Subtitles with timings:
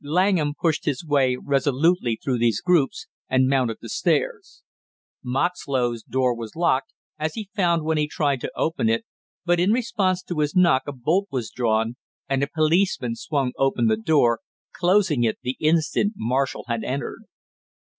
[0.03, 4.63] Langham pushed his way resolutely through these groups and mounted the stairs.
[5.23, 9.05] Moxlow's door was locked, as he found when he tried to open it,
[9.45, 13.85] but in response to his knock a bolt was drawn and a policeman swung open
[13.85, 14.39] the door,
[14.73, 17.25] closing it the instant Marshall had entered.